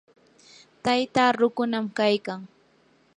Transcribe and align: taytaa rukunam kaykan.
taytaa 0.83 1.31
rukunam 1.39 1.85
kaykan. 1.97 2.39